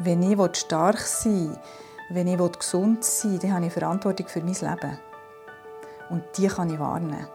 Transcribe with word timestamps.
Wenn 0.00 0.22
ich 0.22 0.38
stark 0.56 1.00
sein 1.00 1.50
will, 1.50 1.58
wenn 2.10 2.28
ich 2.28 2.58
gesund 2.58 3.04
sein 3.04 3.32
will, 3.32 3.38
dann 3.40 3.54
habe 3.54 3.66
ich 3.66 3.72
Verantwortung 3.72 4.28
für 4.28 4.40
mein 4.40 4.54
Leben. 4.54 4.98
Und 6.08 6.22
die 6.36 6.46
kann 6.46 6.70
ich 6.70 6.78
warnen. 6.78 7.26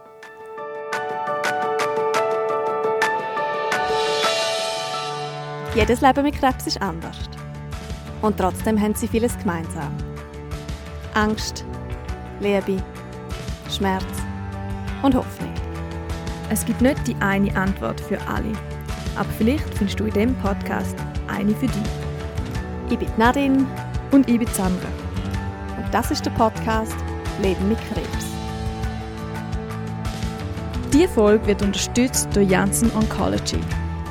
Jedes 5.74 6.00
Leben 6.00 6.22
mit 6.22 6.38
Krebs 6.38 6.66
ist 6.66 6.80
anders. 6.80 7.18
Und 8.22 8.38
trotzdem 8.38 8.80
haben 8.80 8.94
sie 8.94 9.08
vieles 9.08 9.36
gemeinsam. 9.36 9.94
Angst, 11.12 11.66
Liebe, 12.40 12.82
Schmerz 13.68 14.06
und 15.02 15.14
Hoffnung. 15.14 15.52
Es 16.48 16.64
gibt 16.64 16.80
nicht 16.80 17.06
die 17.06 17.16
eine 17.16 17.54
Antwort 17.56 18.00
für 18.00 18.18
alle. 18.26 18.52
Aber 19.16 19.28
vielleicht 19.36 19.74
findest 19.74 20.00
du 20.00 20.04
in 20.04 20.14
diesem 20.14 20.34
Podcast 20.36 20.96
eine 21.28 21.54
für 21.54 21.66
dich. 21.66 22.03
Ich 22.90 22.98
bin 22.98 23.08
Nadine. 23.16 23.66
Und 24.10 24.28
ich 24.28 24.38
bin 24.38 24.48
Sandra. 24.48 24.88
Und 25.76 25.92
das 25.92 26.10
ist 26.10 26.24
der 26.26 26.30
Podcast 26.32 26.94
Leben 27.40 27.68
mit 27.68 27.78
Krebs. 27.92 28.26
Diese 30.92 31.08
Folge 31.08 31.46
wird 31.46 31.62
unterstützt 31.62 32.28
durch 32.34 32.48
Janssen 32.48 32.90
Oncology. 32.94 33.58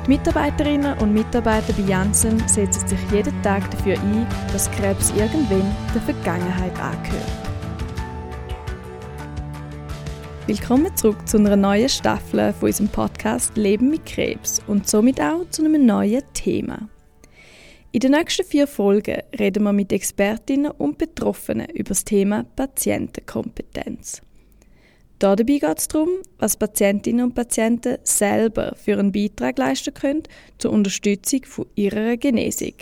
Die 0.05 0.09
Mitarbeiterinnen 0.09 0.97
und 0.97 1.13
Mitarbeiter 1.13 1.71
bei 1.71 1.83
Janssen 1.83 2.45
setzen 2.47 2.87
sich 2.87 2.99
jeden 3.11 3.41
Tag 3.43 3.69
dafür 3.71 3.93
ein, 3.93 4.27
dass 4.51 4.69
Krebs 4.71 5.13
irgendwann 5.15 5.73
der 5.93 6.01
Vergangenheit 6.01 6.77
angehört. 6.79 7.43
Willkommen 10.47 10.93
zurück 10.97 11.25
zu 11.25 11.37
einer 11.37 11.55
neuen 11.55 11.87
Staffel 11.87 12.51
von 12.51 12.67
unserem 12.67 12.89
Podcast 12.89 13.55
Leben 13.55 13.91
mit 13.91 14.05
Krebs 14.05 14.61
und 14.67 14.89
somit 14.89 15.21
auch 15.21 15.49
zu 15.51 15.63
einem 15.63 15.85
neuen 15.85 16.23
Thema. 16.33 16.79
In 17.95 17.99
den 17.99 18.13
nächsten 18.13 18.43
vier 18.43 18.65
Folgen 18.65 19.21
reden 19.37 19.61
wir 19.61 19.71
mit 19.71 19.93
Expertinnen 19.93 20.71
und 20.71 20.97
Betroffenen 20.97 21.69
über 21.69 21.89
das 21.89 22.03
Thema 22.03 22.43
Patientenkompetenz. 22.55 24.19
Dabei 25.19 25.43
geht 25.43 25.77
es 25.77 25.89
darum, 25.89 26.09
was 26.39 26.57
Patientinnen 26.57 27.23
und 27.23 27.35
Patienten 27.35 27.99
selber 28.01 28.73
für 28.83 28.97
einen 28.97 29.11
Beitrag 29.11 29.59
leisten 29.59 29.93
können 29.93 30.23
zur 30.57 30.71
Unterstützung 30.71 31.41
von 31.45 31.67
ihrer 31.75 32.17
Genesung. 32.17 32.73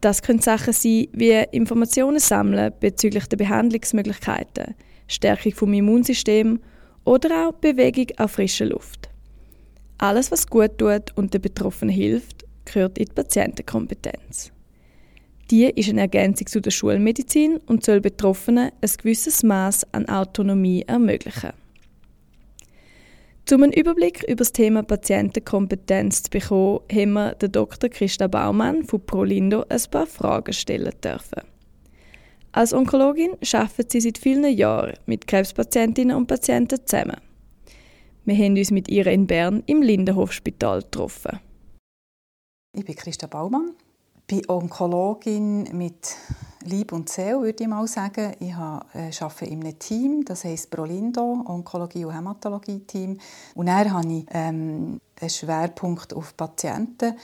Das 0.00 0.20
können 0.20 0.40
Sachen 0.40 0.72
sein 0.72 1.06
wie 1.12 1.40
Informationen 1.52 2.18
sammeln 2.18 2.72
bezüglich 2.80 3.26
der 3.28 3.36
Behandlungsmöglichkeiten, 3.36 4.74
Stärkung 5.06 5.52
vom 5.52 5.72
Immunsystem 5.74 6.58
oder 7.04 7.46
auch 7.46 7.52
Bewegung 7.52 8.08
auf 8.18 8.32
frischer 8.32 8.66
Luft. 8.66 9.08
Alles, 9.98 10.32
was 10.32 10.48
gut 10.48 10.76
tut 10.78 11.16
und 11.16 11.34
den 11.34 11.40
Betroffenen 11.40 11.94
hilft, 11.94 12.44
gehört 12.64 12.98
in 12.98 13.06
die 13.06 13.12
Patientenkompetenz. 13.12 14.52
Die 15.50 15.66
ist 15.66 15.90
eine 15.90 16.02
Ergänzung 16.02 16.46
zu 16.46 16.60
der 16.60 16.70
Schulmedizin 16.70 17.58
und 17.66 17.84
soll 17.84 18.00
Betroffenen 18.00 18.70
ein 18.80 18.90
gewisses 18.98 19.42
Maß 19.42 19.86
an 19.92 20.08
Autonomie 20.08 20.82
ermöglichen. 20.86 21.52
Um 23.50 23.62
einen 23.62 23.72
Überblick 23.72 24.22
über 24.22 24.36
das 24.36 24.52
Thema 24.52 24.82
Patientenkompetenz 24.82 26.22
zu 26.22 26.30
bekommen, 26.30 26.80
haben 26.90 27.12
wir 27.12 27.34
den 27.34 27.52
Dr. 27.52 27.90
Christa 27.90 28.26
Baumann 28.26 28.84
von 28.84 29.04
ProLindo 29.04 29.66
ein 29.68 29.80
paar 29.90 30.06
Fragen 30.06 30.54
stellen 30.54 30.94
dürfen. 31.04 31.42
Als 32.52 32.72
Onkologin 32.72 33.32
arbeitet 33.52 33.92
sie 33.92 34.00
seit 34.00 34.16
vielen 34.16 34.56
Jahren 34.56 34.94
mit 35.04 35.26
Krebspatientinnen 35.26 36.16
und 36.16 36.28
Patienten 36.28 36.78
zusammen. 36.86 37.16
Wir 38.24 38.36
haben 38.36 38.56
uns 38.56 38.70
mit 38.70 38.88
ihr 38.88 39.06
in 39.06 39.26
Bern 39.26 39.62
im 39.66 39.82
Lindenhofspital 39.82 40.80
getroffen. 40.80 41.40
Ich 42.74 42.86
bin 42.86 42.96
Christa 42.96 43.26
Baumann, 43.26 43.74
bin 44.26 44.48
Onkologin 44.48 45.64
mit 45.76 46.16
Lieb 46.64 46.92
und 46.92 47.10
Seele, 47.10 47.42
würde 47.42 47.64
ich 47.64 47.68
mal 47.68 47.86
sagen. 47.86 48.32
Ich 48.40 48.48
äh, 48.48 48.54
arbeite 48.54 49.44
in 49.44 49.62
einem 49.62 49.78
Team, 49.78 50.24
das 50.24 50.44
heisst 50.44 50.70
Prolindo, 50.70 51.44
Onkologie- 51.44 52.06
und 52.06 52.14
Hämatologie-Team. 52.14 53.18
Und 53.56 53.66
dann 53.66 53.92
habe 53.92 54.10
ich 54.10 54.24
ähm, 54.30 54.98
einen 55.20 55.30
Schwerpunkt 55.30 56.14
auf 56.14 56.34
Patienten. 56.34 57.14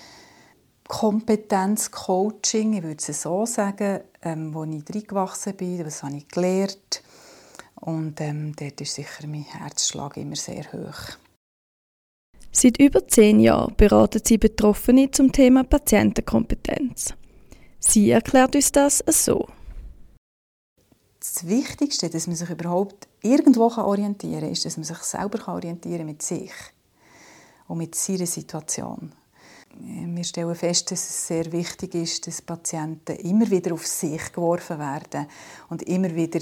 Kompetenz, 0.86 1.90
Coaching, 1.90 2.74
ich 2.74 2.82
würde 2.82 3.02
es 3.08 3.22
so 3.22 3.46
sagen, 3.46 4.00
ähm, 4.20 4.52
wo 4.52 4.64
ich 4.64 4.84
reingewachsen 4.94 5.56
bin, 5.56 5.82
das 5.82 6.02
habe 6.02 6.16
ich 6.16 6.28
gelernt. 6.28 7.02
Und 7.76 8.20
ähm, 8.20 8.54
dort 8.54 8.82
ist 8.82 8.96
sicher 8.96 9.26
mein 9.26 9.44
Herzschlag 9.44 10.18
immer 10.18 10.36
sehr 10.36 10.70
hoch. 10.74 11.16
Seit 12.50 12.80
über 12.80 13.06
zehn 13.06 13.40
Jahren 13.40 13.74
beraten 13.76 14.22
sie 14.24 14.38
Betroffene 14.38 15.10
zum 15.10 15.30
Thema 15.30 15.64
Patientenkompetenz. 15.64 17.14
Sie 17.78 18.10
erklärt 18.10 18.56
uns 18.56 18.72
das 18.72 19.04
so. 19.06 19.46
Das 21.20 21.46
Wichtigste, 21.46 22.08
dass 22.08 22.26
man 22.26 22.36
sich 22.36 22.48
überhaupt 22.48 23.06
irgendwo 23.22 23.64
orientieren 23.64 24.40
kann, 24.40 24.50
ist, 24.50 24.64
dass 24.64 24.76
man 24.76 24.84
sich 24.84 24.98
selber 24.98 25.46
orientieren 25.52 25.98
kann 25.98 26.06
mit 26.06 26.22
sich 26.22 26.52
und 27.68 27.78
mit 27.78 27.94
seiner 27.94 28.26
Situation. 28.26 29.12
Wir 29.80 30.24
stellen 30.24 30.54
fest, 30.54 30.90
dass 30.90 31.08
es 31.08 31.26
sehr 31.26 31.52
wichtig 31.52 31.94
ist, 31.94 32.26
dass 32.26 32.42
Patienten 32.42 33.16
immer 33.16 33.48
wieder 33.50 33.74
auf 33.74 33.86
sich 33.86 34.32
geworfen 34.32 34.78
werden 34.78 35.26
und 35.68 35.82
immer 35.82 36.14
wieder 36.14 36.40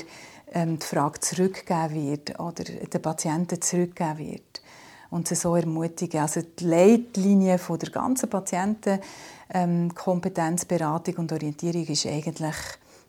ähm, 0.53 0.79
die 0.79 0.87
Frage 0.87 1.21
zurückgegeben 1.21 2.11
wird 2.11 2.41
oder 2.41 2.65
den 2.65 3.03
Patienten 3.03 3.61
zurückgegeben 3.61 4.19
wird 4.19 4.63
und 5.11 5.29
sie 5.29 5.35
so 5.35 5.57
ermutigen. 5.57 6.21
Also 6.21 6.41
die 6.43 6.65
Leitlinie 6.65 7.59
von 7.59 7.79
der 7.79 7.91
ganzen 7.91 8.31
Patientenkompetenzberatung 8.31 11.15
ähm, 11.15 11.21
und 11.21 11.33
Orientierung 11.33 11.87
ist 11.87 12.07
eigentlich, 12.07 12.57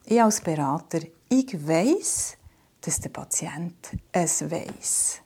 ich 0.05 0.21
als 0.21 0.41
Berater, 0.41 0.99
ich 1.29 1.67
weiß, 1.67 2.37
dass 2.81 2.99
der 3.01 3.09
Patient 3.09 3.75
es 4.11 4.49
weiß. 4.49 5.21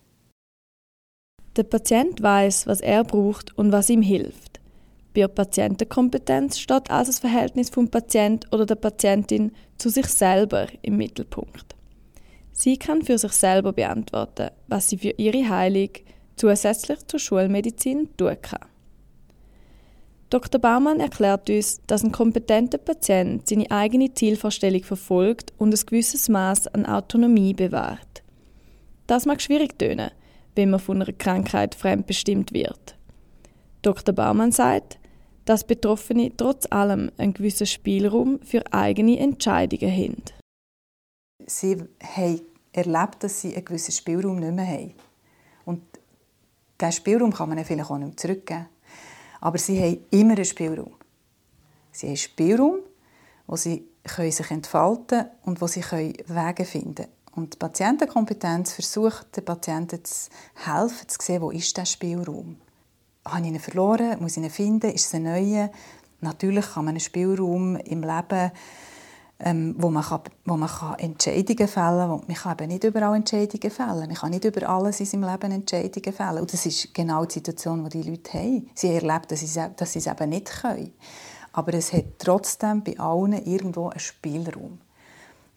Der 1.55 1.63
Patient 1.63 2.21
weiß, 2.21 2.67
was 2.67 2.81
er 2.81 3.03
braucht 3.03 3.57
und 3.57 3.71
was 3.71 3.89
ihm 3.89 4.01
hilft. 4.01 4.59
Bei 5.13 5.27
Patientenkompetenz 5.27 6.57
steht 6.57 6.89
also 6.89 7.11
das 7.11 7.19
Verhältnis 7.19 7.69
vom 7.69 7.89
Patient 7.89 8.47
oder 8.53 8.65
der 8.65 8.75
Patientin 8.75 9.51
zu 9.77 9.89
sich 9.89 10.07
selber 10.07 10.67
im 10.81 10.95
Mittelpunkt. 10.95 11.75
Sie 12.53 12.77
kann 12.77 13.01
für 13.01 13.17
sich 13.17 13.33
selber 13.33 13.73
beantworten, 13.73 14.51
was 14.67 14.89
sie 14.89 14.97
für 14.97 15.13
ihre 15.17 15.49
Heilung 15.49 15.89
zusätzlich 16.35 17.05
zur 17.07 17.19
Schulmedizin 17.19 18.09
tun 18.17 18.37
kann. 18.41 18.67
Dr. 20.29 20.61
Baumann 20.61 21.01
erklärt 21.01 21.49
uns, 21.49 21.81
dass 21.87 22.03
ein 22.03 22.13
kompetenter 22.13 22.77
Patient 22.77 23.45
seine 23.47 23.69
eigene 23.69 24.13
Zielvorstellung 24.13 24.83
verfolgt 24.83 25.51
und 25.57 25.73
ein 25.73 25.85
gewisses 25.85 26.29
Maß 26.29 26.67
an 26.67 26.85
Autonomie 26.85 27.53
bewahrt. 27.53 28.23
Das 29.07 29.25
mag 29.25 29.41
schwierig 29.41 29.77
tönen, 29.77 30.11
wenn 30.55 30.69
man 30.69 30.79
von 30.79 31.01
einer 31.01 31.11
Krankheit 31.11 31.75
fremdbestimmt 31.75 32.53
wird. 32.53 32.95
Dr. 33.81 34.15
Baumann 34.15 34.53
sagt, 34.53 34.99
dass 35.43 35.65
Betroffene 35.65 36.31
trotz 36.37 36.65
allem 36.69 37.11
einen 37.17 37.33
gewissen 37.33 37.67
Spielraum 37.67 38.39
für 38.41 38.63
eigene 38.71 39.19
Entscheidungen 39.19 39.91
haben. 39.91 40.23
Sie 41.45 41.75
haben 42.01 42.41
erlebt, 42.71 43.23
dass 43.23 43.41
sie 43.41 43.53
einen 43.53 43.65
gewissen 43.65 43.91
Spielraum 43.91 44.39
nicht 44.39 44.53
mehr 44.53 44.67
haben. 44.67 44.93
Diesen 46.81 46.91
Spielraum 46.93 47.31
kann 47.31 47.49
man 47.49 47.57
ihnen 47.57 47.65
vielleicht 47.65 47.91
auch 47.91 47.97
nicht 47.97 48.07
mehr 48.07 48.17
zurückgeben. 48.17 48.65
Aber 49.39 49.57
sie 49.57 49.79
haben 49.79 50.05
immer 50.09 50.33
einen 50.33 50.45
Spielraum. 50.45 50.95
Sie 51.91 52.07
haben 52.07 52.11
einen 52.11 52.17
Spielraum, 52.17 52.79
wo 53.47 53.55
sie 53.55 53.87
sich 54.05 54.51
entfalten 54.51 55.19
können 55.19 55.29
und 55.43 55.61
wo 55.61 55.67
sie 55.67 55.83
Wege 55.83 56.65
finden 56.65 56.95
können. 56.95 57.11
Und 57.33 57.53
die 57.53 57.57
Patientenkompetenz 57.57 58.73
versucht, 58.73 59.37
den 59.37 59.45
Patienten 59.45 60.03
zu 60.03 60.29
helfen, 60.55 61.07
zu 61.07 61.17
sehen, 61.21 61.41
wo 61.41 61.51
ist 61.51 61.77
der 61.77 61.85
Spielraum. 61.85 62.57
Habe 63.25 63.41
ich 63.41 63.47
ihn 63.47 63.59
verloren? 63.59 64.19
Muss 64.19 64.37
ich 64.37 64.43
ihn 64.43 64.49
finden? 64.49 64.91
Ist 64.91 65.05
es 65.05 65.15
ein 65.15 65.23
neuer? 65.23 65.71
Natürlich 66.19 66.73
kann 66.73 66.85
man 66.85 66.93
einen 66.93 66.99
Spielraum 66.99 67.77
im 67.77 68.01
Leben 68.01 68.51
ähm, 69.43 69.75
wo 69.77 69.89
man, 69.89 70.03
kann, 70.03 70.21
wo 70.45 70.55
man 70.55 70.69
kann 70.69 70.99
Entscheidungen 70.99 71.67
fällen 71.67 72.09
kann. 72.09 72.23
Man 72.27 72.35
kann 72.35 72.51
eben 72.53 72.67
nicht 72.67 72.83
überall 72.83 73.15
Entscheidungen 73.15 73.71
fällen. 73.71 74.07
Man 74.07 74.13
kann 74.13 74.29
nicht 74.31 74.45
über 74.45 74.69
alles 74.69 74.99
in 74.99 75.05
seinem 75.05 75.29
Leben 75.29 75.51
Entscheidungen 75.51 76.13
fällen. 76.13 76.39
Und 76.39 76.53
das 76.53 76.65
ist 76.65 76.93
genau 76.93 77.25
die 77.25 77.33
Situation, 77.35 77.83
die 77.89 78.01
die 78.01 78.09
Leute 78.09 78.33
haben. 78.33 78.69
Sie 78.75 78.89
haben 78.89 79.07
erlebt, 79.07 79.31
dass 79.31 79.39
sie, 79.39 79.61
dass 79.75 79.93
sie 79.93 79.99
es 79.99 80.07
eben 80.07 80.29
nicht 80.29 80.61
können. 80.61 80.93
Aber 81.53 81.73
es 81.73 81.91
hat 81.91 82.05
trotzdem 82.19 82.83
bei 82.83 82.97
allen 82.99 83.33
irgendwo 83.45 83.89
einen 83.89 83.99
Spielraum. 83.99 84.79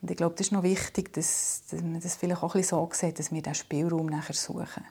Und 0.02 0.10
ich 0.10 0.16
glaube, 0.16 0.34
das 0.36 0.48
ist 0.48 0.52
noch 0.52 0.62
wichtig, 0.62 1.12
dass, 1.12 1.62
dass 1.70 1.82
man 1.82 2.00
das 2.00 2.16
vielleicht 2.16 2.42
auch 2.42 2.54
ein 2.54 2.60
bisschen 2.60 2.78
so 2.78 2.88
sieht, 2.92 3.18
dass 3.18 3.32
wir 3.32 3.42
diesen 3.42 3.54
Spielraum 3.54 4.06
nachher 4.06 4.34
suchen. 4.34 4.84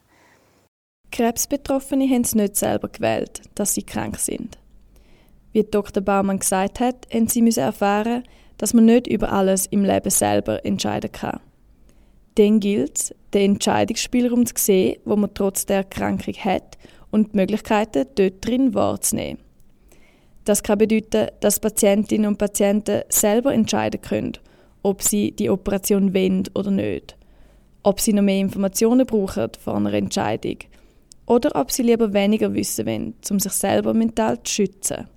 Krebsbetroffene 1.12 2.06
haben 2.06 2.22
es 2.22 2.34
nicht 2.34 2.56
selber 2.56 2.90
gewählt, 2.90 3.42
dass 3.54 3.74
sie 3.74 3.84
krank 3.84 4.18
sind. 4.18 4.58
Wie 5.52 5.64
Dr. 5.64 6.02
Baumann 6.02 6.40
gesagt 6.40 6.80
hat, 6.80 7.08
haben 7.14 7.28
sie 7.28 7.48
erfahren 7.60 8.24
dass 8.64 8.74
man 8.74 8.86
nicht 8.86 9.08
über 9.08 9.34
alles 9.34 9.66
im 9.66 9.84
Leben 9.84 10.10
selber 10.10 10.66
entscheiden 10.66 11.12
kann. 11.12 11.42
Dann 12.36 12.62
gilt 12.62 12.98
es, 12.98 13.16
den 13.34 13.56
Entscheidungsspielraum 13.56 14.46
zu 14.46 14.54
sehen, 14.56 15.02
wo 15.04 15.18
man 15.18 15.34
trotz 15.34 15.66
der 15.66 15.80
Erkrankung 15.80 16.34
hat 16.36 16.78
und 17.12 17.34
die 17.34 17.36
Möglichkeiten 17.40 18.06
dort 18.16 18.36
drin 18.40 18.74
wahrzunehmen. 18.74 19.42
Das 20.46 20.64
kann 20.64 20.78
bedeuten, 20.78 21.28
dass 21.42 21.60
Patientinnen 21.60 22.26
und 22.26 22.38
Patienten 22.38 23.02
selber 23.10 23.54
entscheiden 23.54 24.00
können, 24.00 24.38
ob 24.82 25.02
sie 25.02 25.32
die 25.32 25.50
Operation 25.50 26.14
wollen 26.14 26.46
oder 26.56 26.72
nicht, 26.72 27.18
ob 27.84 28.00
sie 28.00 28.14
noch 28.14 28.24
mehr 28.24 28.40
Informationen 28.40 29.06
brauchen 29.06 29.50
vor 29.60 29.76
einer 29.76 29.92
Entscheidung 29.92 30.60
oder 31.26 31.54
ob 31.60 31.70
sie 31.70 31.84
lieber 31.84 32.14
weniger 32.14 32.54
wissen 32.54 32.86
wollen, 32.86 33.14
um 33.30 33.42
sich 33.42 33.52
selber 33.52 33.94
mental 33.94 34.42
zu 34.42 34.54
schützen. 34.54 35.10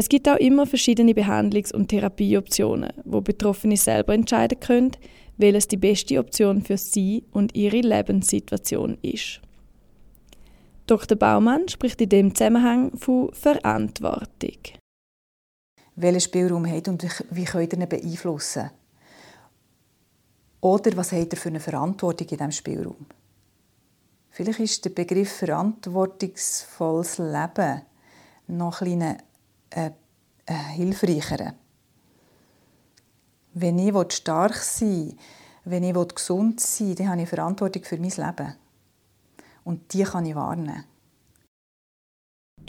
Es 0.00 0.08
gibt 0.08 0.26
auch 0.30 0.36
immer 0.36 0.66
verschiedene 0.66 1.12
Behandlungs- 1.12 1.74
und 1.74 1.88
Therapieoptionen, 1.88 2.90
wo 3.04 3.20
Betroffene 3.20 3.76
selber 3.76 4.14
entscheiden 4.14 4.58
können, 4.58 4.92
welches 5.36 5.68
die 5.68 5.76
beste 5.76 6.18
Option 6.18 6.62
für 6.62 6.78
sie 6.78 7.26
und 7.32 7.54
ihre 7.54 7.82
Lebenssituation 7.82 8.96
ist. 9.02 9.42
Dr. 10.86 11.18
Baumann 11.18 11.68
spricht 11.68 12.00
in 12.00 12.08
dem 12.08 12.34
Zusammenhang 12.34 12.96
von 12.96 13.30
Verantwortung. 13.34 14.56
Welchen 15.96 16.20
Spielraum 16.22 16.66
hat 16.66 16.88
und 16.88 17.06
wie 17.30 17.44
könnt 17.44 17.74
ihr 17.74 17.80
ihn 17.80 17.86
beeinflussen? 17.86 18.70
Oder 20.62 20.96
was 20.96 21.12
hat 21.12 21.30
er 21.30 21.38
für 21.38 21.50
eine 21.50 21.60
Verantwortung 21.60 22.26
in 22.26 22.38
diesem 22.38 22.52
Spielraum? 22.52 23.04
Vielleicht 24.30 24.60
ist 24.60 24.82
der 24.82 24.90
Begriff 24.92 25.30
verantwortungsvolles 25.30 27.18
Leben 27.18 27.82
noch 28.46 28.80
ein 28.80 29.18
äh, 29.70 29.90
äh, 30.46 30.54
hilfreicher. 30.74 31.54
Wenn 33.54 33.78
ich 33.78 34.12
stark 34.12 34.54
sein 34.56 35.08
will, 35.08 35.16
wenn 35.64 35.84
ich 35.84 36.14
gesund 36.14 36.60
sein 36.60 36.88
will, 36.88 36.94
dann 36.94 37.08
habe 37.10 37.22
ich 37.22 37.28
Verantwortung 37.28 37.84
für 37.84 37.98
mein 37.98 38.10
Leben. 38.10 38.54
Und 39.64 39.92
die 39.92 40.02
kann 40.02 40.26
ich 40.26 40.34
warnen. 40.34 40.84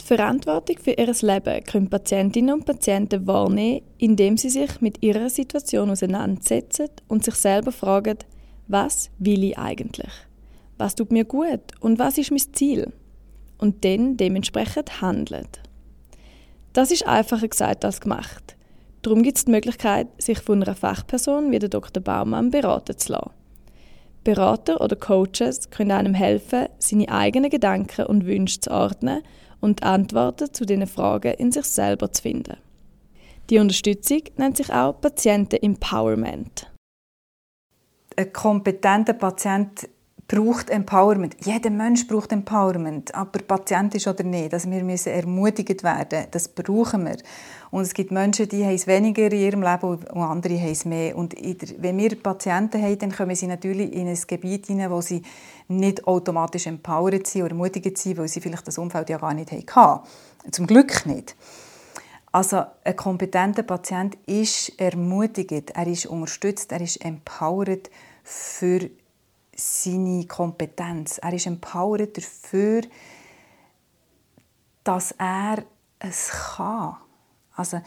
Die 0.00 0.06
Verantwortung 0.06 0.78
für 0.78 0.92
ihr 0.92 1.12
Leben 1.12 1.64
können 1.64 1.90
Patientinnen 1.90 2.54
und 2.54 2.64
Patienten 2.64 3.26
wahrnehmen, 3.26 3.82
indem 3.98 4.36
sie 4.36 4.50
sich 4.50 4.80
mit 4.80 5.02
ihrer 5.02 5.30
Situation 5.30 5.90
auseinandersetzen 5.90 6.88
und 7.08 7.24
sich 7.24 7.34
selber 7.34 7.72
fragen, 7.72 8.18
was 8.68 9.10
will 9.18 9.44
ich 9.44 9.58
eigentlich? 9.58 10.12
Was 10.78 10.94
tut 10.94 11.12
mir 11.12 11.24
gut 11.24 11.60
und 11.80 11.98
was 11.98 12.18
ist 12.18 12.30
mein 12.30 12.52
Ziel? 12.52 12.92
Und 13.58 13.84
dann 13.84 14.16
dementsprechend 14.16 15.00
handeln. 15.00 15.46
Das 16.72 16.90
ist 16.90 17.06
einfacher 17.06 17.48
gesagt 17.48 17.84
als 17.84 18.00
gemacht. 18.00 18.56
Darum 19.02 19.22
gibt 19.22 19.36
es 19.36 19.44
die 19.44 19.50
Möglichkeit, 19.50 20.08
sich 20.18 20.38
von 20.38 20.62
einer 20.62 20.74
Fachperson 20.74 21.50
wie 21.50 21.58
der 21.58 21.68
Dr. 21.68 22.02
Baumann 22.02 22.50
beraten 22.50 22.96
zu 22.96 23.12
lassen. 23.12 23.30
Berater 24.24 24.80
oder 24.80 24.94
Coaches 24.94 25.70
können 25.70 25.90
einem 25.90 26.14
helfen, 26.14 26.68
seine 26.78 27.08
eigenen 27.08 27.50
Gedanken 27.50 28.06
und 28.06 28.24
Wünsche 28.24 28.60
zu 28.60 28.70
ordnen 28.70 29.22
und 29.60 29.82
Antworten 29.82 30.52
zu 30.52 30.64
diesen 30.64 30.86
Fragen 30.86 31.34
in 31.34 31.50
sich 31.50 31.64
selber 31.64 32.12
zu 32.12 32.22
finden. 32.22 32.56
Die 33.50 33.58
Unterstützung 33.58 34.22
nennt 34.36 34.56
sich 34.56 34.72
auch 34.72 35.00
Patienten-Empowerment. 35.00 36.70
Ein 38.16 38.32
kompetenter 38.32 39.14
Patient 39.14 39.88
braucht 40.28 40.70
Empowerment. 40.70 41.36
Jeder 41.44 41.70
Mensch 41.70 42.06
braucht 42.06 42.32
Empowerment, 42.32 43.14
aber 43.14 43.40
Patient 43.40 43.94
ist 43.94 44.06
oder 44.06 44.24
nicht. 44.24 44.54
Also 44.54 44.70
wir 44.70 44.82
müssen 44.82 45.12
ermutigt 45.12 45.82
werden. 45.82 46.26
Das 46.30 46.48
brauchen 46.48 47.04
wir. 47.04 47.18
Und 47.70 47.82
es 47.82 47.94
gibt 47.94 48.10
Menschen, 48.10 48.48
die 48.48 48.64
haben 48.64 48.74
es 48.74 48.86
weniger 48.86 49.30
in 49.30 49.40
ihrem 49.40 49.62
Leben 49.62 49.86
und 49.86 50.08
andere 50.08 50.58
haben 50.58 50.72
es 50.72 50.84
mehr. 50.84 51.16
Und 51.16 51.34
wenn 51.78 51.98
wir 51.98 52.22
Patienten 52.22 52.82
haben, 52.82 52.98
dann 52.98 53.12
kommen 53.12 53.34
sie 53.34 53.46
natürlich 53.46 53.92
in 53.92 54.08
ein 54.08 54.18
Gebiet 54.26 54.66
hinein, 54.66 54.90
wo 54.90 55.00
sie 55.00 55.22
nicht 55.68 56.06
automatisch 56.06 56.66
empowered 56.66 57.26
sind 57.26 57.42
oder 57.42 57.52
ermutigt 57.52 57.98
sind, 57.98 58.18
weil 58.18 58.28
sie 58.28 58.40
vielleicht 58.40 58.66
das 58.66 58.78
Umfeld 58.78 59.10
ja 59.10 59.18
gar 59.18 59.34
nicht 59.34 59.52
hatten. 59.52 60.00
Zum 60.50 60.66
Glück 60.66 61.06
nicht. 61.06 61.36
Also 62.30 62.62
ein 62.84 62.96
kompetenter 62.96 63.62
Patient 63.62 64.16
ist 64.24 64.80
ermutigt, 64.80 65.70
er 65.74 65.86
ist 65.86 66.06
unterstützt, 66.06 66.72
er 66.72 66.80
ist 66.80 67.04
empowered 67.04 67.90
für 68.24 68.88
seine 69.54 70.26
Kompetenz. 70.26 71.18
Er 71.18 71.32
ist 71.32 71.46
empowered 71.46 72.16
dafür, 72.16 72.82
dass 74.84 75.12
er 75.12 75.64
es 75.98 76.30
kann. 76.56 76.96
Also 77.54 77.80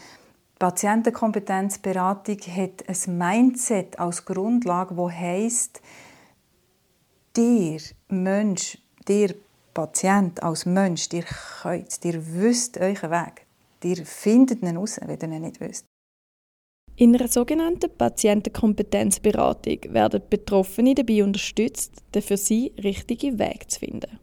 Patientenkompetenzberatung 0.58 2.38
hat 2.38 2.84
ein 2.88 3.18
Mindset 3.18 3.98
als 3.98 4.24
Grundlage, 4.24 4.96
wo 4.96 5.10
heißt, 5.10 5.82
dir 7.36 7.80
Mensch, 8.08 8.78
dir 9.06 9.34
Patient 9.74 10.42
als 10.42 10.64
Mensch, 10.64 11.10
dir 11.10 11.24
könnt, 11.60 12.02
dir 12.02 12.34
wisst 12.34 12.78
euren 12.78 13.10
Weg. 13.10 13.46
Dir 13.82 14.06
findet 14.06 14.62
ihn 14.62 14.76
raus, 14.76 14.98
wenn 15.02 15.20
ihr 15.20 15.36
ihn 15.36 15.42
nicht 15.42 15.60
wisst. 15.60 15.85
In 16.98 17.14
einer 17.14 17.28
sogenannten 17.28 17.90
Patientenkompetenzberatung 17.90 19.80
werden 19.90 20.22
Betroffene 20.30 20.94
dabei 20.94 21.22
unterstützt, 21.24 21.92
den 22.14 22.22
für 22.22 22.38
sie 22.38 22.72
richtigen 22.82 23.38
Weg 23.38 23.70
zu 23.70 23.80
finden. 23.80 24.18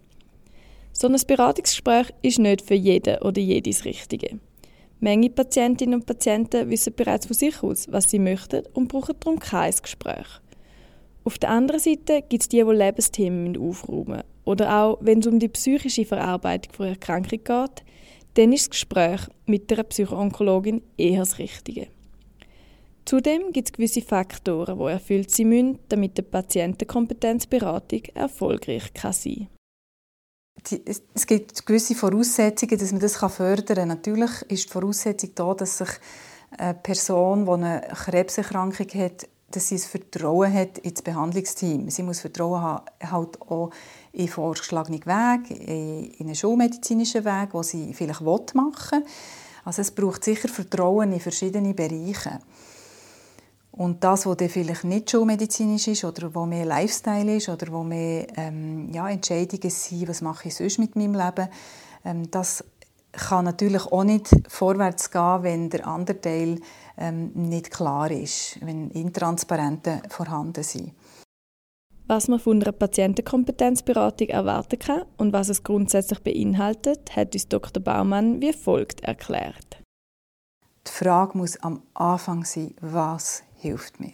So 0.91 1.07
ein 1.07 1.21
Beratungsgespräch 1.27 2.07
ist 2.23 2.39
nicht 2.39 2.63
für 2.63 2.73
jeden 2.73 3.19
oder 3.19 3.39
jedes 3.39 3.85
Richtige. 3.85 4.39
Menge 4.99 5.29
Patientinnen 5.29 5.99
und 5.99 6.07
Patienten 6.07 6.67
wissen 6.71 6.95
bereits 6.95 7.27
von 7.27 7.35
sich 7.35 7.61
aus, 7.61 7.91
was 7.91 8.09
sie 8.09 8.17
möchten 8.17 8.63
und 8.73 8.87
brauchen 8.87 9.17
darum 9.19 9.37
kein 9.37 9.75
Gespräch. 9.79 10.25
Auf 11.25 11.37
der 11.37 11.51
anderen 11.51 11.79
Seite 11.79 12.23
gibt 12.27 12.41
es 12.41 12.49
die, 12.49 12.63
die 12.63 12.71
Lebensthemen 12.71 13.55
aufräumen 13.55 14.23
oder 14.45 14.83
auch, 14.83 14.97
wenn 14.99 15.19
es 15.19 15.27
um 15.27 15.37
die 15.37 15.49
psychische 15.49 16.05
Verarbeitung 16.05 16.73
von 16.73 16.87
ihrer 16.87 16.95
Krankheit 16.95 17.45
geht, 17.45 17.83
dann 18.33 18.51
ist 18.51 18.63
das 18.63 18.69
Gespräch 18.71 19.21
mit 19.45 19.71
einer 19.71 19.83
Psychoonkologin 19.83 20.81
eher 20.97 21.19
das 21.19 21.37
Richtige. 21.37 21.89
Zudem 23.05 23.51
gibt 23.51 23.69
es 23.69 23.73
gewisse 23.73 24.01
Faktoren, 24.01 24.79
die 24.79 24.85
erfüllt 24.85 25.29
sein 25.29 25.49
müssen, 25.49 25.79
damit 25.89 26.17
die 26.17 26.21
Patientenkompetenzberatung 26.21 28.03
erfolgreich 28.13 28.91
sein 29.11 29.47
kann. 30.63 30.79
Es 31.13 31.27
gibt 31.27 31.65
gewisse 31.65 31.95
Voraussetzungen, 31.95 32.77
dass 32.77 32.91
man 32.91 33.01
das 33.01 33.17
fördern 33.17 33.65
kann. 33.65 33.87
Natürlich 33.89 34.31
ist 34.47 34.65
die 34.65 34.71
Voraussetzung 34.71 35.31
da, 35.35 35.53
dass 35.53 35.79
sich 35.79 35.89
eine 36.57 36.75
Person, 36.75 37.45
die 37.45 37.51
eine 37.51 37.81
Krebserkrankung 37.93 38.87
hat, 39.01 39.27
dass 39.51 39.67
sie 39.67 39.75
ein 39.75 39.79
Vertrauen 39.79 40.53
hat 40.53 40.77
ins 40.79 41.01
Behandlungsteam. 41.01 41.89
Sie 41.89 42.03
muss 42.03 42.21
Vertrauen 42.21 42.61
haben, 42.61 42.85
halt 43.03 43.41
auch 43.41 43.71
in 44.13 44.27
vorgeschlagenen 44.27 45.05
Weg, 45.05 45.51
in 45.51 46.13
einen 46.19 46.35
schulmedizinischen 46.35 47.25
Weg, 47.25 47.51
den 47.51 47.63
sie 47.63 47.93
vielleicht 47.93 48.21
machen 48.21 48.53
will. 48.91 49.03
Also 49.65 49.81
es 49.81 49.91
braucht 49.91 50.23
sicher 50.23 50.47
Vertrauen 50.49 51.11
in 51.13 51.19
verschiedene 51.19 51.73
Bereiche. 51.73 52.39
Und 53.75 54.03
das, 54.03 54.27
was 54.27 54.37
vielleicht 54.51 54.83
nicht 54.83 55.09
schulmedizinisch 55.09 55.87
ist 55.87 56.05
oder 56.05 56.33
wo 56.35 56.45
mehr 56.45 56.65
Lifestyle 56.65 57.37
ist 57.37 57.49
oder 57.49 57.71
wo 57.71 57.83
mehr 57.83 58.27
ähm, 58.37 58.91
ja, 58.93 59.09
Entscheidungen 59.09 59.69
sind, 59.71 60.07
was 60.07 60.21
mache 60.21 60.47
ich 60.47 60.55
sonst 60.55 60.77
mit 60.77 60.95
meinem 60.95 61.15
Leben, 61.15 61.49
ähm, 62.05 62.29
das 62.29 62.63
kann 63.11 63.45
natürlich 63.45 63.85
auch 63.85 64.03
nicht 64.03 64.29
vorwärts 64.47 65.09
gehen, 65.09 65.43
wenn 65.43 65.69
der 65.71 65.87
andere 65.87 66.21
Teil 66.21 66.59
ähm, 66.97 67.31
nicht 67.33 67.71
klar 67.71 68.11
ist, 68.11 68.59
wenn 68.61 68.91
Intransparente 68.91 70.03
vorhanden 70.07 70.63
sind. 70.63 70.93
Was 72.05 72.27
man 72.27 72.39
von 72.39 72.61
einer 72.61 72.73
Patientenkompetenzberatung 72.73 74.27
erwarten 74.27 74.77
kann 74.77 75.05
und 75.17 75.33
was 75.33 75.49
es 75.49 75.63
grundsätzlich 75.63 76.19
beinhaltet, 76.19 77.15
hat 77.15 77.33
uns 77.33 77.47
Dr. 77.47 77.81
Baumann 77.81 78.39
wie 78.39 78.53
folgt 78.53 79.01
erklärt. 79.01 79.81
Die 80.85 80.91
Frage 80.91 81.37
muss 81.37 81.57
am 81.61 81.81
Anfang 81.93 82.43
sein, 82.43 82.75
was 82.81 83.43
hilft 83.63 83.99
mir? 83.99 84.13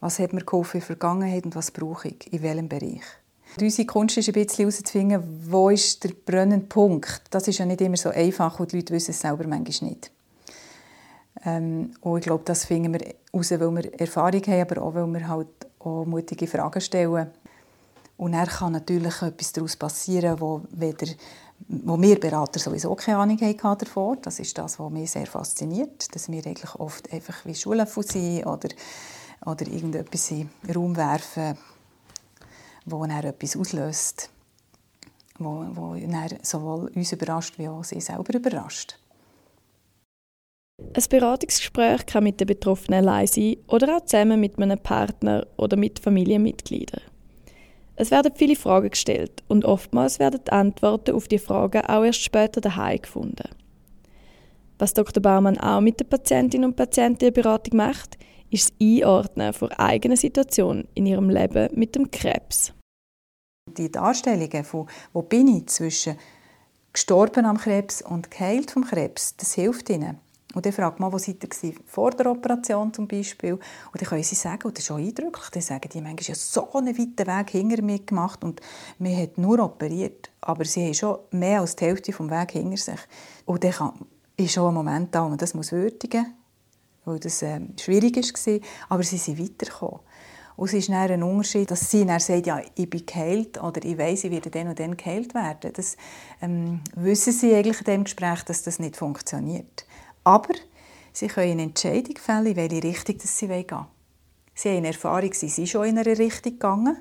Was 0.00 0.18
hat 0.18 0.32
mir 0.32 0.44
geholfen 0.44 0.76
in 0.76 0.80
der 0.80 0.86
Vergangenheit 0.86 1.44
und 1.44 1.56
was 1.56 1.70
brauche 1.70 2.08
ich? 2.08 2.32
In 2.32 2.42
welchem 2.42 2.68
Bereich? 2.68 3.02
Unsere 3.60 3.86
Kunst 3.86 4.16
ist 4.16 4.28
ein 4.28 4.34
bisschen 4.34 4.68
herauszufinden, 4.68 5.22
wo 5.50 5.70
ist 5.70 6.02
der 6.04 6.10
brennende 6.10 6.66
Punkt. 6.66 7.22
Das 7.30 7.48
ist 7.48 7.58
ja 7.58 7.66
nicht 7.66 7.80
immer 7.80 7.96
so 7.96 8.10
einfach 8.10 8.58
und 8.60 8.72
die 8.72 8.76
Leute 8.76 8.92
wissen 8.92 9.12
es 9.12 9.20
selber 9.20 9.46
manchmal 9.46 9.90
nicht. 9.90 10.10
Ähm, 11.44 11.92
und 12.00 12.18
ich 12.18 12.24
glaube, 12.24 12.44
das 12.44 12.64
finden 12.64 12.92
wir 12.92 13.00
heraus, 13.32 13.50
weil 13.50 13.70
wir 13.70 14.00
Erfahrung 14.00 14.42
haben, 14.42 14.60
aber 14.60 14.82
auch, 14.82 14.94
weil 14.94 15.06
wir 15.06 15.28
halt 15.28 15.48
auch 15.78 16.04
mutige 16.04 16.46
Fragen 16.46 16.80
stellen. 16.80 17.30
Und 18.16 18.32
dann 18.32 18.46
kann 18.46 18.72
natürlich 18.72 19.22
etwas 19.22 19.52
daraus 19.52 19.76
passieren, 19.76 20.40
wo, 20.40 20.62
weder, 20.70 21.06
wo 21.68 22.00
wir 22.00 22.20
Berater 22.20 22.58
sowieso 22.58 22.94
keine 22.94 23.18
Ahnung 23.18 23.40
hatten 23.40 23.78
davor. 23.78 24.16
Das 24.16 24.38
ist 24.38 24.56
das, 24.58 24.78
was 24.78 24.90
mich 24.90 25.10
sehr 25.10 25.26
fasziniert, 25.26 26.14
dass 26.14 26.30
wir 26.30 26.44
eigentlich 26.46 26.74
oft 26.76 27.12
einfach 27.12 27.44
wie 27.44 27.54
Schullöffel 27.54 28.02
sind 28.02 28.46
oder, 28.46 28.68
oder 29.44 29.66
irgendetwas 29.66 30.30
in 30.30 30.50
den 30.62 30.74
Raum 30.74 30.96
werfen, 30.96 31.56
wo 32.84 33.06
dann 33.06 33.24
etwas 33.24 33.56
auslöst, 33.56 34.30
wo, 35.38 35.66
wo 35.72 35.94
dann 35.94 36.38
sowohl 36.42 36.90
uns 36.94 37.12
überrascht 37.12 37.58
wie 37.58 37.68
auch 37.68 37.84
sie 37.84 38.00
selber 38.00 38.34
überrascht. 38.34 38.98
Ein 40.76 41.04
Beratungsgespräch 41.08 42.04
kann 42.04 42.24
mit 42.24 42.40
den 42.40 42.48
Betroffenen 42.48 43.06
allein 43.06 43.28
sein 43.28 43.56
oder 43.68 43.96
auch 43.96 44.04
zusammen 44.04 44.40
mit 44.40 44.58
einem 44.58 44.78
Partner 44.78 45.46
oder 45.56 45.76
mit 45.76 46.00
Familienmitgliedern. 46.00 47.13
Es 47.96 48.10
werden 48.10 48.32
viele 48.34 48.56
Fragen 48.56 48.90
gestellt 48.90 49.42
und 49.48 49.64
oftmals 49.64 50.18
werden 50.18 50.40
die 50.44 50.52
Antworten 50.52 51.14
auf 51.14 51.28
die 51.28 51.38
Fragen 51.38 51.82
auch 51.86 52.04
erst 52.04 52.22
später 52.22 52.60
daheim 52.60 53.00
gefunden. 53.00 53.48
Was 54.78 54.94
Dr. 54.94 55.22
Baumann 55.22 55.58
auch 55.60 55.80
mit 55.80 56.00
den 56.00 56.08
Patientinnen 56.08 56.70
und 56.70 56.76
Patienten 56.76 57.26
in 57.26 57.32
Beratung 57.32 57.76
macht, 57.76 58.18
ist 58.50 58.70
das 58.70 58.76
Einordnen 58.80 59.54
der 59.60 59.80
eigenen 59.80 60.16
Situation 60.16 60.88
in 60.94 61.06
ihrem 61.06 61.30
Leben 61.30 61.68
mit 61.74 61.94
dem 61.94 62.10
Krebs. 62.10 62.72
Die 63.78 63.90
Darstellungen 63.90 64.64
von 64.64 64.88
«Wo 65.12 65.22
bin 65.22 65.48
ich?» 65.48 65.66
zwischen 65.66 66.16
gestorben 66.92 67.46
am 67.46 67.58
Krebs 67.58 68.02
und 68.02 68.30
geheilt 68.30 68.70
vom 68.70 68.84
Krebs, 68.84 69.36
das 69.36 69.54
hilft 69.54 69.88
ihnen. 69.90 70.18
Und 70.54 70.64
dann 70.64 70.72
fragt 70.72 71.00
man, 71.00 71.12
wo 71.12 71.18
seid 71.18 71.42
ihr 71.42 71.74
vor 71.86 72.12
der 72.12 72.30
Operation 72.30 72.92
zum 72.92 73.08
Beispiel? 73.08 73.54
Und 73.54 74.00
dann 74.00 74.08
können 74.08 74.22
sie 74.22 74.34
sagen, 74.34 74.66
und 74.66 74.76
das 74.76 74.84
ist 74.84 74.86
schon 74.86 75.00
eindrücklich, 75.00 75.50
dann 75.50 75.62
sagen 75.62 75.88
die 75.92 76.00
manchmal, 76.00 76.28
ja 76.28 76.34
so 76.34 76.72
einen 76.72 76.96
weiten 76.96 77.26
Weg 77.26 77.50
hinter 77.50 77.82
mir 77.82 77.98
gemacht 77.98 78.44
und 78.44 78.60
man 78.98 79.16
hat 79.16 79.38
nur 79.38 79.58
operiert. 79.58 80.30
Aber 80.40 80.64
sie 80.64 80.86
haben 80.86 80.94
schon 80.94 81.18
mehr 81.32 81.60
als 81.60 81.76
die 81.76 81.86
Hälfte 81.86 82.12
vom 82.12 82.30
Weg 82.30 82.52
hinter 82.52 82.76
sich. 82.76 83.00
Und 83.44 83.64
dann 83.64 83.72
kann, 83.72 83.92
ist 84.36 84.52
schon 84.52 84.68
ein 84.68 84.74
Moment 84.74 85.14
da, 85.14 85.28
man 85.28 85.38
das 85.38 85.54
muss 85.54 85.72
würdigen 85.72 86.34
weil 87.04 87.18
das 87.18 87.42
äh, 87.42 87.60
schwierig 87.80 88.16
war. 88.16 88.60
Aber 88.88 89.02
sie 89.02 89.18
sind 89.18 89.38
weitergekommen. 89.38 90.00
Und 90.56 90.68
es 90.68 90.74
ist 90.74 90.88
dann 90.88 91.10
ein 91.10 91.22
Unterschied, 91.22 91.70
dass 91.70 91.90
sie 91.90 92.06
dann 92.06 92.20
sagt, 92.20 92.46
ja, 92.46 92.60
ich 92.76 92.88
bin 92.88 93.04
geheilt 93.04 93.60
oder 93.60 93.84
ich 93.84 93.98
weiß, 93.98 94.24
ich 94.24 94.30
werde 94.30 94.50
dann 94.50 94.68
und 94.68 94.78
dann 94.78 94.96
geheilt 94.96 95.34
werden. 95.34 95.72
Das 95.72 95.96
ähm, 96.40 96.80
wissen 96.94 97.32
sie 97.32 97.54
eigentlich 97.54 97.80
in 97.80 97.84
diesem 97.84 98.04
Gespräch, 98.04 98.42
dass 98.44 98.62
das 98.62 98.78
nicht 98.78 98.96
funktioniert. 98.96 99.84
Aber 100.24 100.54
sie 101.12 101.28
können 101.28 101.52
eine 101.52 101.62
Entscheidung 101.62 102.16
fällen, 102.16 102.46
in 102.46 102.56
welche 102.56 102.82
Richtung 102.82 103.16
sie 103.20 103.46
gehen 103.46 103.70
wollen. 103.70 103.86
Sie 104.54 104.68
haben 104.68 104.78
eine 104.78 104.88
Erfahrung, 104.88 105.32
sie 105.32 105.48
sind 105.48 105.68
schon 105.68 105.86
in 105.86 105.98
eine 105.98 106.18
Richtung 106.18 106.52
gegangen. 106.52 106.96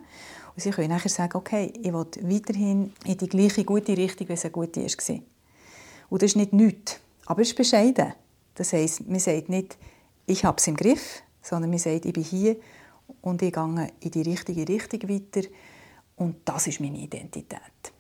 Und 0.55 0.61
sie 0.61 0.71
können 0.71 0.89
nachher 0.89 1.09
sagen, 1.09 1.37
okay, 1.37 1.73
ich 1.81 1.91
will 1.91 2.05
weiterhin 2.21 2.93
in 3.05 3.17
die 3.17 3.27
gleiche 3.27 3.63
gute 3.63 3.97
Richtung, 3.97 4.29
wie 4.29 4.33
es 4.33 4.43
eine 4.43 4.51
gute 4.51 4.81
war. 4.81 5.19
Und 6.09 6.21
das 6.21 6.31
ist 6.31 6.35
nicht 6.35 6.53
nichts, 6.53 6.99
aber 7.25 7.41
es 7.41 7.49
ist 7.49 7.57
bescheiden. 7.57 8.13
Das 8.53 8.73
heisst, 8.73 9.07
man 9.07 9.19
sagt 9.19 9.49
nicht, 9.49 9.77
ich 10.27 10.45
habe 10.45 10.57
es 10.57 10.67
im 10.67 10.75
Griff, 10.75 11.23
sondern 11.41 11.71
man 11.71 11.79
sagt, 11.79 12.05
ich 12.05 12.13
bin 12.13 12.23
hier 12.23 12.55
und 13.21 13.41
ich 13.41 13.51
gehe 13.51 13.91
in 13.99 14.11
die 14.11 14.21
richtige 14.21 14.67
Richtung 14.67 15.09
weiter 15.09 15.47
und 16.15 16.35
das 16.45 16.67
ist 16.67 16.79
meine 16.79 16.99
Identität. 16.99 17.92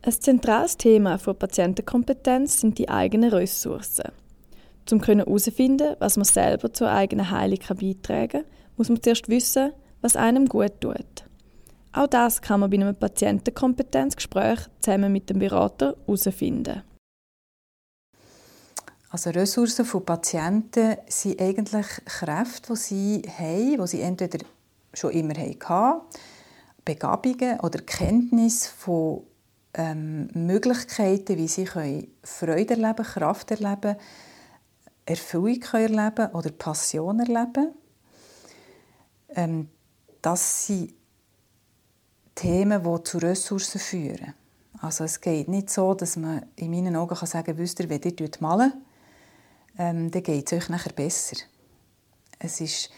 Ein 0.00 0.12
zentrales 0.12 0.76
Thema 0.76 1.18
für 1.18 1.34
Patientenkompetenz 1.34 2.60
sind 2.60 2.78
die 2.78 2.88
eigenen 2.88 3.30
Ressourcen. 3.30 4.12
Um 4.90 5.02
herauszufinden, 5.02 5.96
was 5.98 6.16
man 6.16 6.24
selber 6.24 6.72
zur 6.72 6.90
eigenen 6.90 7.30
Heilung 7.30 7.58
beitragen 7.68 8.28
kann, 8.28 8.44
muss 8.76 8.88
man 8.88 9.02
zuerst 9.02 9.28
wissen, 9.28 9.72
was 10.00 10.16
einem 10.16 10.46
gut 10.46 10.80
tut. 10.80 11.24
Auch 11.92 12.06
das 12.06 12.40
kann 12.40 12.60
man 12.60 12.70
bei 12.70 12.76
einem 12.76 12.94
Patientenkompetenzgespräch 12.94 14.60
zusammen 14.80 15.12
mit 15.12 15.28
dem 15.30 15.40
Berater 15.40 15.96
herausfinden. 16.06 16.82
Also 19.10 19.30
Ressourcen 19.30 19.84
von 19.84 20.04
Patienten 20.04 20.96
sind 21.08 21.40
eigentlich 21.40 21.86
Kräfte, 22.04 22.74
die 22.74 22.76
sie 22.76 23.22
haben, 23.26 23.80
die 23.80 23.86
sie 23.86 24.00
entweder 24.02 24.38
schon 24.94 25.10
immer 25.10 25.34
hatten, 25.34 26.00
Begabungen 26.84 27.58
oder 27.60 27.80
Kenntnis 27.80 28.66
von 28.66 29.22
ähm, 29.74 30.28
Möglichkeiten, 30.34 31.36
wie 31.36 31.48
sie 31.48 31.64
können 31.64 32.08
Freude 32.22 32.74
erleben 32.74 33.04
Kraft 33.04 33.50
erleben, 33.50 33.96
Erfüllung 35.06 35.60
können 35.60 35.98
erleben 35.98 36.32
oder 36.32 36.50
Passion 36.50 37.20
erleben. 37.20 37.74
Ähm, 39.30 39.68
das 40.22 40.66
sind 40.66 40.94
Themen, 42.34 42.82
die 42.82 43.02
zu 43.04 43.18
Ressourcen 43.18 43.80
führen. 43.80 44.34
Also 44.80 45.04
es 45.04 45.20
geht 45.20 45.48
nicht 45.48 45.70
so, 45.70 45.94
dass 45.94 46.16
man 46.16 46.46
in 46.56 46.70
meinen 46.70 46.94
Augen 46.96 47.16
kann 47.16 47.26
sagen 47.26 47.56
kann, 47.56 47.58
wenn 47.88 48.02
ihr 48.02 48.30
malen, 48.40 48.72
ähm, 49.76 50.10
dann 50.10 50.22
geht 50.22 50.52
es 50.52 50.58
euch 50.58 50.68
nachher 50.68 50.92
besser. 50.92 51.36
Es 52.38 52.60
ist 52.60 52.90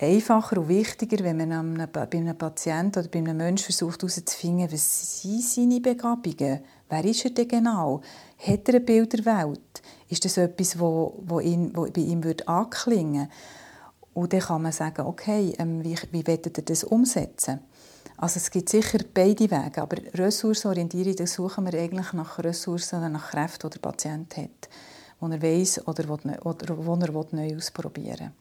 einfacher 0.00 0.58
und 0.58 0.68
wichtiger, 0.68 1.22
wenn 1.24 1.36
man 1.36 1.52
einem, 1.52 1.88
bei 1.92 2.08
einem 2.10 2.36
Patienten 2.36 2.98
oder 2.98 3.08
bei 3.08 3.18
einem 3.18 3.36
Menschen 3.36 3.64
versucht 3.64 4.02
herauszufinden, 4.02 4.70
was 4.72 5.22
sind 5.22 5.42
seine 5.42 5.80
Begabungen, 5.80 6.60
wer 6.88 7.04
ist 7.04 7.24
er 7.24 7.30
denn 7.30 7.48
genau, 7.48 8.00
hat 8.38 8.68
er 8.68 8.76
ein 8.76 8.84
Bild 8.84 9.12
der 9.12 9.24
Welt, 9.24 9.82
ist 10.08 10.24
das 10.24 10.36
etwas, 10.36 10.78
wo, 10.78 11.20
wo, 11.24 11.40
ihn, 11.40 11.70
wo 11.74 11.82
bei 11.82 12.00
ihm 12.00 12.24
würde 12.24 12.46
anklingen 12.48 13.28
und 14.14 14.32
dann 14.32 14.40
kann 14.40 14.62
man 14.62 14.72
sagen, 14.72 15.06
okay, 15.06 15.54
ähm, 15.58 15.82
wie, 15.84 15.96
wie 16.10 16.26
wollt 16.26 16.46
ihr 16.46 16.64
das 16.64 16.84
umsetzen? 16.84 17.60
Also 18.16 18.36
es 18.36 18.50
gibt 18.50 18.68
sicher 18.68 18.98
beide 19.12 19.50
Wege, 19.50 19.82
aber 19.82 19.96
Ressourcenorientierung, 20.14 21.26
suchen 21.26 21.64
wir 21.64 21.80
eigentlich 21.80 22.12
nach 22.12 22.38
Ressourcen 22.38 22.98
oder 22.98 23.08
nach 23.08 23.30
Kräften, 23.30 23.68
die 23.68 23.78
der 23.78 23.80
Patient 23.80 24.36
hat 24.36 24.68
wo 25.22 25.28
er 25.28 25.40
weiss 25.40 25.86
oder 25.86 26.08
wo 26.08 26.94
er 26.94 27.28
neu 27.32 27.56
ausprobieren 27.56 28.18
will. 28.18 28.32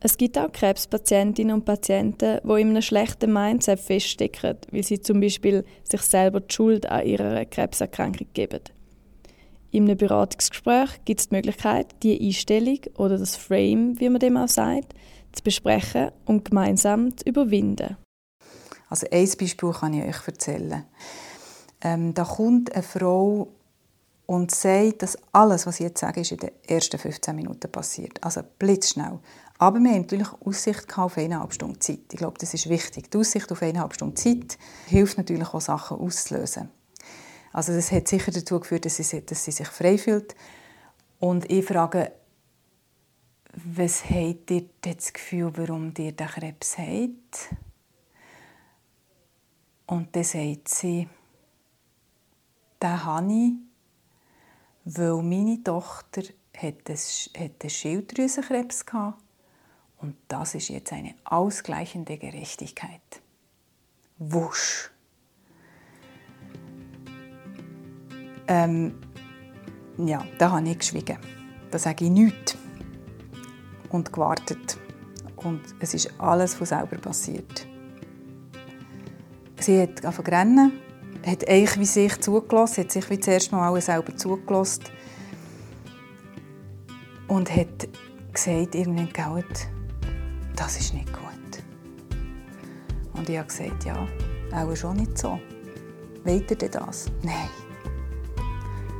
Es 0.00 0.18
gibt 0.18 0.36
auch 0.38 0.52
Krebspatientinnen 0.52 1.54
und 1.54 1.64
Patienten, 1.64 2.40
die 2.44 2.60
in 2.60 2.70
einem 2.70 2.82
schlechten 2.82 3.32
Mindset 3.32 3.80
feststecken, 3.80 4.58
weil 4.70 4.82
sie 4.82 5.00
zum 5.00 5.20
Beispiel 5.20 5.64
sich 5.84 6.02
selber 6.02 6.40
die 6.40 6.54
Schuld 6.54 6.86
an 6.86 7.06
ihrer 7.06 7.44
Krebserkrankung 7.46 8.26
geben. 8.34 8.60
In 9.70 9.84
einem 9.84 9.96
Beratungsgespräch 9.96 11.04
gibt 11.04 11.20
es 11.20 11.28
die 11.28 11.34
Möglichkeit, 11.34 11.94
diese 12.02 12.22
Einstellung 12.22 12.80
oder 12.96 13.18
das 13.18 13.36
Frame, 13.36 13.98
wie 13.98 14.08
man 14.08 14.20
dem 14.20 14.36
auch 14.36 14.48
sagt, 14.48 14.94
zu 15.32 15.42
besprechen 15.42 16.10
und 16.24 16.44
gemeinsam 16.46 17.16
zu 17.16 17.24
überwinden. 17.26 17.96
Also 18.88 19.06
ein 19.10 19.28
Beispiel 19.38 19.72
kann 19.72 19.94
ich 19.94 20.04
euch 20.04 20.26
erzählen. 20.28 20.84
Ähm, 21.82 22.14
da 22.14 22.24
kommt 22.24 22.72
eine 22.72 22.82
Frau 22.82 23.48
und 24.26 24.50
sagt, 24.50 25.02
dass 25.02 25.18
alles, 25.32 25.66
was 25.66 25.80
ich 25.80 25.86
jetzt 25.86 26.00
sage, 26.00 26.20
ist 26.20 26.32
in 26.32 26.38
den 26.38 26.50
ersten 26.66 26.98
15 26.98 27.34
Minuten 27.34 27.70
passiert. 27.70 28.22
Also 28.22 28.42
blitzschnell. 28.58 29.18
Aber 29.58 29.78
wir 29.80 29.90
haben 29.90 30.02
natürlich 30.02 30.32
Aussicht 30.44 30.98
auf 30.98 31.16
eineinhalb 31.16 31.52
Stunden 31.52 31.80
Zeit. 31.80 32.12
Ich 32.12 32.18
glaube, 32.18 32.38
das 32.38 32.52
ist 32.52 32.68
wichtig. 32.68 33.10
Die 33.10 33.18
Aussicht 33.18 33.50
auf 33.50 33.62
eineinhalb 33.62 33.94
Stunden 33.94 34.16
Zeit 34.16 34.58
hilft 34.86 35.16
natürlich 35.16 35.48
auch, 35.48 35.60
Sachen 35.60 35.98
auszulösen. 35.98 36.68
Also 37.52 37.72
das 37.72 37.90
hat 37.90 38.06
sicher 38.06 38.32
dazu 38.32 38.60
geführt, 38.60 38.84
dass 38.84 38.96
sie, 38.96 39.24
dass 39.24 39.44
sie 39.44 39.52
sich 39.52 39.68
frei 39.68 39.96
fühlt. 39.96 40.34
Und 41.18 41.50
ich 41.50 41.64
frage, 41.64 42.12
was 43.54 44.04
habt 44.10 44.50
ihr 44.50 44.68
das 44.82 45.12
Gefühl, 45.12 45.50
warum 45.56 45.92
ihr 45.96 46.12
den 46.12 46.26
Krebs 46.26 46.76
habt? 46.76 47.56
Und 49.86 50.14
dann 50.14 50.24
sagt 50.24 50.68
sie, 50.68 51.08
den 52.82 53.04
habe 53.04 53.32
ich, 53.32 53.52
weil 54.84 55.22
meine 55.22 55.62
Tochter 55.62 56.22
hat 56.54 56.90
einen 56.90 57.70
Schilddrüsenkrebs 57.70 58.84
hatte 58.92 59.25
und 59.98 60.16
das 60.28 60.54
ist 60.54 60.68
jetzt 60.68 60.92
eine 60.92 61.14
ausgleichende 61.24 62.18
Gerechtigkeit. 62.18 63.22
Wusch. 64.18 64.90
Ähm, 68.48 68.94
ja, 69.98 70.24
da 70.38 70.52
habe 70.52 70.68
ich 70.68 70.78
geschwiegen. 70.78 71.18
Da 71.70 71.78
sage 71.78 72.04
ich 72.04 72.10
nichts. 72.10 72.56
Und 73.88 74.12
gewartet. 74.12 74.78
Und 75.36 75.62
es 75.80 75.94
ist 75.94 76.12
alles 76.18 76.54
von 76.54 76.66
selber 76.66 76.96
passiert. 76.98 77.66
Sie 79.60 79.80
hat 79.80 80.04
angefangen 80.04 80.26
zu 80.26 80.32
rennen 80.32 80.72
hat 81.26 81.48
eigentlich 81.48 81.78
wie 81.78 81.84
sich 81.84 82.20
zugelassen, 82.20 82.84
hat 82.84 82.92
sich 82.92 83.10
wie 83.10 83.18
zuerst 83.18 83.50
mal 83.52 83.68
alles 83.68 83.86
selber 83.86 84.16
zugelassen 84.16 84.84
und 87.26 87.54
hat 87.54 87.88
gesagt, 88.32 88.74
irgendwann 88.74 89.12
das 90.56 90.78
ist 90.78 90.94
nicht 90.94 91.12
gut. 91.12 91.62
Und 93.12 93.28
ich 93.28 93.38
habe 93.38 93.48
gesagt, 93.48 93.84
ja, 93.84 94.06
auch 94.52 94.74
schon 94.74 94.96
nicht 94.96 95.16
so. 95.16 95.38
Wollt 96.24 96.62
ihr 96.62 96.68
das? 96.68 97.06
Nein. 97.22 97.48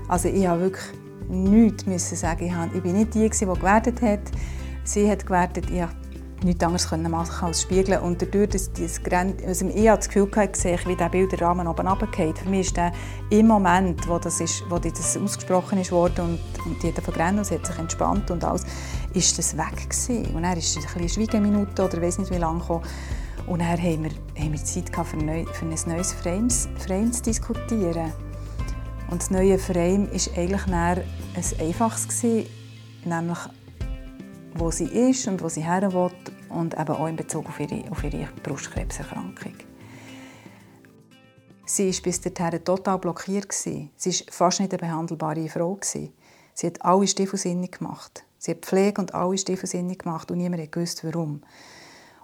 Also 0.08 0.28
ich 0.28 0.46
habe 0.46 0.60
wirklich 0.62 0.86
nichts 1.28 1.86
müssen 1.86 2.16
sagen. 2.16 2.70
Ich 2.74 2.82
bin 2.82 2.96
nicht 2.96 3.14
die, 3.14 3.28
die 3.28 3.44
gewertet 3.44 4.00
hat. 4.02 4.20
Sie 4.84 5.10
hat 5.10 5.26
gewertet. 5.26 5.68
Ich 5.70 5.82
nichts 6.46 6.64
anderes 6.64 6.90
machen 6.90 7.46
als 7.46 7.62
spiegeln. 7.62 8.00
Und 8.00 8.22
dadurch, 8.22 8.50
dass 8.50 8.72
das 8.72 9.00
also 9.46 9.66
ich 9.66 9.88
habe 9.88 9.98
das 9.98 10.08
Gefühl 10.08 10.30
sehe, 10.52 10.78
wie 10.86 10.96
der 10.96 11.08
Bilderrahmen 11.08 11.66
oben 11.66 11.86
runtergeht. 11.86 12.38
Für 12.38 12.48
mich 12.48 12.68
ist 12.68 12.76
der 12.76 12.92
im 13.30 13.48
Moment, 13.48 14.08
wo 14.08 14.18
das, 14.18 14.40
ist, 14.40 14.64
wo 14.70 14.78
das 14.78 15.16
ausgesprochen 15.16 15.78
ist 15.78 15.92
worden 15.92 16.38
und, 16.64 16.82
und 16.84 16.94
vergrenzt 17.02 17.38
und 17.38 17.44
sie 17.44 17.54
hat 17.54 17.66
sich 17.66 17.78
entspannt 17.78 18.30
und 18.30 18.44
alles, 18.44 18.64
ist 19.12 19.38
das 19.38 19.56
weg 19.56 19.90
gewesen. 19.90 20.34
Und 20.34 20.42
dann 20.42 20.56
ist 20.56 20.78
eine 20.96 21.08
Schweigeminute 21.08 21.84
oder 21.84 22.00
weiß 22.00 22.18
nicht 22.18 22.30
wie 22.30 22.38
lange 22.38 22.60
gekommen. 22.60 22.84
Und 23.46 23.60
dann 23.60 23.68
haben 23.68 24.04
wir, 24.04 24.10
haben 24.42 24.52
wir 24.52 24.64
Zeit 24.64 24.90
gehabt, 24.90 25.10
für, 25.10 25.16
neu, 25.18 25.44
für 25.52 25.66
ein 25.66 25.74
neues 25.86 26.12
Frame, 26.12 26.48
Frame 26.78 27.12
zu 27.12 27.22
diskutieren. 27.22 28.12
Und 29.10 29.22
das 29.22 29.30
neue 29.30 29.58
Frame 29.58 30.08
war 30.10 30.38
eigentlich 30.42 30.66
ein 30.66 31.04
einfaches, 31.60 32.08
gewesen, 32.08 32.46
nämlich 33.04 33.38
wo 34.58 34.70
sie 34.70 34.86
ist 34.86 35.28
und 35.28 35.42
wo 35.42 35.48
sie 35.48 35.62
her 35.62 35.92
will 35.92 36.10
und 36.48 36.78
eben 36.78 36.94
auch 36.94 37.06
in 37.06 37.16
Bezug 37.16 37.46
auf 37.46 37.60
ihre, 37.60 37.90
auf 37.90 38.02
ihre 38.04 38.28
Brustkrebserkrankung. 38.42 39.54
Sie 41.64 41.92
war 41.92 42.02
bis 42.02 42.20
dahin 42.20 42.64
total 42.64 42.98
blockiert. 42.98 43.52
Sie 43.52 43.90
war 44.04 44.12
fast 44.30 44.60
nicht 44.60 44.72
eine 44.72 44.78
behandelbare 44.78 45.48
Frau. 45.48 45.78
Sie 45.82 46.12
hat 46.62 46.82
alle 46.82 47.06
Stiefel 47.06 47.68
gemacht. 47.68 48.24
Sie 48.38 48.52
hat 48.52 48.64
Pflege 48.64 49.00
und 49.00 49.14
alle 49.14 49.36
Stiefel 49.36 49.68
gemacht 49.68 50.30
und 50.30 50.38
niemand 50.38 50.76
wusste, 50.76 51.08
warum. 51.08 51.42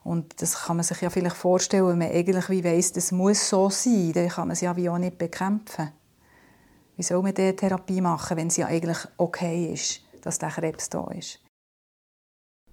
Und 0.05 0.41
das 0.41 0.64
kann 0.64 0.76
man 0.76 0.85
sich 0.85 1.00
ja 1.00 1.11
vielleicht 1.11 1.37
vorstellen, 1.37 1.88
wenn 1.88 1.99
man 1.99 2.11
eigentlich 2.11 2.49
wie 2.49 2.64
weiss, 2.64 2.93
das 2.93 3.12
muss 3.12 3.49
so 3.49 3.71
sein, 3.71 4.12
dann 4.12 4.29
kann 4.29 4.49
man 4.49 4.57
sie 4.57 4.64
ja 4.64 4.76
wie 4.76 4.88
auch 4.88 4.99
nicht 4.99 5.19
bekämpfen. 5.19 5.91
Wie 6.97 7.02
soll 7.02 7.23
man 7.23 7.35
diese 7.35 7.57
Therapie 7.57 8.00
machen, 8.00 8.37
wenn 8.37 8.50
sie 8.50 8.62
ja 8.62 8.67
eigentlich 8.67 8.99
okay 9.17 9.73
ist, 9.73 10.02
dass 10.23 10.38
der 10.38 10.50
Krebs 10.50 10.88
da 10.91 11.09
ist? 11.09 11.41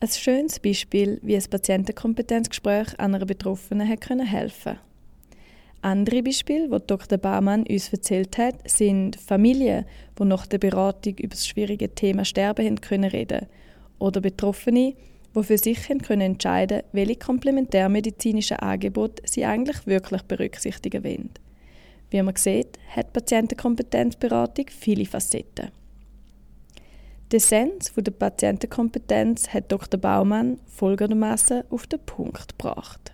Ein 0.02 0.08
schönes 0.08 0.62
Beispiel, 0.62 1.20
wie 1.24 1.36
ein 1.36 1.44
Patientenkompetenzgespräch 1.50 2.98
einer 2.98 3.26
Betroffenen 3.26 3.86
helfen 3.86 4.64
konnte. 4.64 4.80
Andere 5.82 6.24
Beispiele, 6.24 6.70
die 6.70 6.88
Dr. 6.88 7.18
Baumann 7.18 7.64
uns 7.64 7.90
erzählt 7.90 8.38
hat, 8.38 8.56
sind 8.70 9.18
Familien, 9.18 9.84
die 10.18 10.24
nach 10.24 10.48
der 10.48 10.58
Beratung 10.58 11.16
über 11.18 11.36
das 11.36 11.46
schwierige 11.46 11.94
Thema 11.94 12.24
Sterben 12.24 12.66
haben 12.66 13.04
reden 13.04 13.48
oder 13.98 14.22
Betroffene, 14.22 14.96
die 15.36 15.44
für 15.44 15.58
sich 15.58 15.90
können 15.90 16.22
entscheiden 16.22 16.84
welche 16.94 17.18
komplementärmedizinischen 17.18 18.58
Angebote 18.58 19.22
sie 19.26 19.44
eigentlich 19.44 19.86
wirklich 19.86 20.22
berücksichtigen 20.22 21.04
wollen. 21.04 21.32
Wie 22.10 22.22
man 22.22 22.38
sieht, 22.38 22.80
hat 22.96 23.12
Patientenkompetenzberatung 23.12 24.68
viele 24.70 25.06
Facetten. 25.06 25.72
Die 27.32 27.36
Essenz 27.36 27.94
der 27.96 28.12
Patientenkompetenz 28.12 29.50
hat 29.50 29.72
Dr. 29.72 30.00
Baumann 30.00 30.60
folgendermaßen 30.66 31.64
auf 31.70 31.86
den 31.86 32.04
Punkt 32.04 32.58
gebracht. 32.58 33.14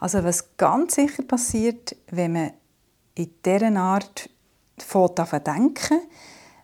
Also 0.00 0.24
was 0.24 0.56
ganz 0.56 0.96
sicher 0.96 1.22
passiert, 1.22 1.94
wenn 2.10 2.32
man 2.32 2.50
in 3.14 3.30
dieser 3.44 3.76
Art 3.76 4.28
von 4.76 5.14
denken, 5.14 6.00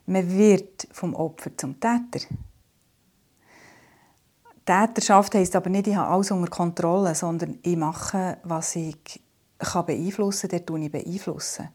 man 0.06 0.36
wird 0.36 0.88
vom 0.90 1.14
Opfer 1.14 1.56
zum 1.56 1.78
Täter. 1.78 2.26
Täterschaft 4.64 5.36
heisst 5.36 5.54
aber 5.54 5.70
nicht, 5.70 5.86
ich 5.86 5.94
habe 5.94 6.12
alles 6.12 6.32
unter 6.32 6.50
Kontrolle, 6.50 7.14
sondern 7.14 7.60
ich 7.62 7.76
mache, 7.76 8.38
was 8.42 8.74
ich 8.74 8.96
beeinflussen 9.86 10.50
kann, 10.50 10.66
dort 10.66 10.82
ich 10.82 10.90
beeinflussen. 10.90 11.68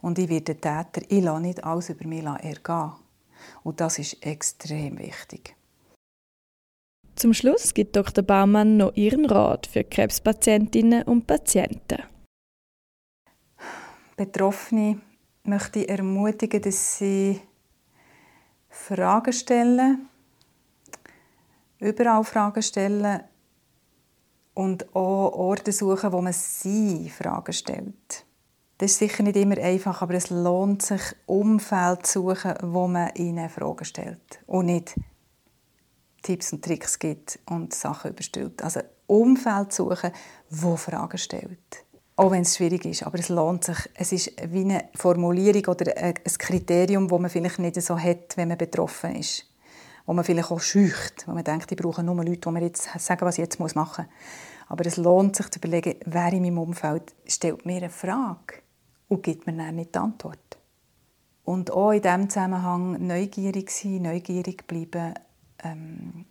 Und 0.00 0.18
ich 0.18 0.30
werde 0.30 0.54
Täter, 0.54 1.02
ich 1.08 1.22
lasse 1.22 1.42
nicht 1.42 1.62
alles 1.62 1.90
über 1.90 2.06
mich 2.06 2.24
ergehen. 2.24 3.03
Und 3.62 3.80
das 3.80 3.98
ist 3.98 4.24
extrem 4.24 4.98
wichtig. 4.98 5.56
Zum 7.16 7.32
Schluss 7.32 7.74
gibt 7.74 7.96
Dr. 7.96 8.24
Baumann 8.24 8.76
noch 8.76 8.94
ihren 8.96 9.24
Rat 9.24 9.66
für 9.66 9.84
Krebspatientinnen 9.84 11.04
und 11.04 11.26
Patienten. 11.26 12.02
Betroffene 14.16 15.00
möchte 15.44 15.80
ich 15.80 15.88
ermutigen, 15.88 16.60
dass 16.60 16.98
sie 16.98 17.40
Fragen 18.68 19.32
stellen, 19.32 20.08
überall 21.78 22.24
Fragen 22.24 22.62
stellen 22.62 23.22
und 24.54 24.94
auch 24.94 25.32
Orte 25.32 25.72
suchen, 25.72 26.12
wo 26.12 26.20
man 26.20 26.32
sie 26.32 27.08
Fragen 27.10 27.52
stellt. 27.52 28.24
Das 28.78 28.90
ist 28.90 28.98
sicher 28.98 29.22
nicht 29.22 29.36
immer 29.36 29.56
einfach, 29.58 30.02
aber 30.02 30.14
es 30.14 30.30
lohnt 30.30 30.82
sich, 30.82 31.00
Umfeld 31.26 32.06
zu 32.06 32.22
suchen, 32.22 32.54
wo 32.60 32.88
man 32.88 33.14
ihnen 33.14 33.48
Fragen 33.48 33.84
stellt 33.84 34.40
und 34.48 34.66
nicht 34.66 34.96
Tipps 36.22 36.52
und 36.52 36.64
Tricks 36.64 36.98
gibt 36.98 37.38
und 37.46 37.72
Sachen 37.72 38.10
überstellt. 38.10 38.64
Also 38.64 38.80
Umfeld 39.06 39.72
suchen, 39.72 40.10
wo 40.50 40.74
Fragen 40.74 41.18
stellt. 41.18 41.84
Auch 42.16 42.32
wenn 42.32 42.42
es 42.42 42.56
schwierig 42.56 42.84
ist, 42.84 43.04
aber 43.04 43.18
es 43.20 43.28
lohnt 43.28 43.62
sich. 43.62 43.78
Es 43.94 44.10
ist 44.10 44.32
wie 44.48 44.62
eine 44.62 44.88
Formulierung 44.96 45.66
oder 45.66 45.96
ein 45.96 46.14
Kriterium, 46.14 47.06
das 47.06 47.20
man 47.20 47.30
vielleicht 47.30 47.58
nicht 47.60 47.80
so 47.80 47.96
hat, 47.96 48.36
wenn 48.36 48.48
man 48.48 48.58
betroffen 48.58 49.14
ist. 49.14 49.46
Wo 50.04 50.12
man 50.14 50.24
vielleicht 50.24 50.50
auch 50.50 50.60
schücht, 50.60 51.28
wo 51.28 51.32
man 51.32 51.44
denkt, 51.44 51.70
ich 51.70 51.78
brauche 51.78 52.02
nur 52.02 52.16
Leute, 52.16 52.38
die 52.38 52.50
mir 52.50 52.62
jetzt 52.62 52.88
sagen, 52.98 53.24
was 53.24 53.38
ich 53.38 53.42
jetzt 53.42 53.60
machen 53.60 53.76
muss. 53.76 54.66
Aber 54.66 54.86
es 54.86 54.96
lohnt 54.96 55.36
sich 55.36 55.48
zu 55.50 55.58
überlegen, 55.60 55.96
wer 56.06 56.32
in 56.32 56.42
meinem 56.42 56.58
Umfeld 56.58 57.14
stellt 57.26 57.66
mir 57.66 57.76
eine 57.76 57.90
Frage 57.90 58.63
und 59.08 59.22
gibt 59.22 59.46
mir 59.46 59.54
dann 59.54 59.76
nicht 59.76 59.94
die 59.94 59.98
Antwort. 59.98 60.58
Und 61.44 61.70
auch 61.70 61.92
in 61.92 62.02
diesem 62.02 62.30
Zusammenhang 62.30 63.06
neugierig 63.06 63.70
sein, 63.70 64.02
neugierig 64.02 64.66
bleiben 64.66 65.14
ähm, 65.62 66.24